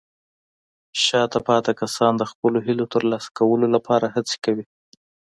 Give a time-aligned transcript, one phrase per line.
[1.03, 4.65] شاته پاتې کسان د خپلو هیلو ترلاسه کولو لپاره هڅې کوي.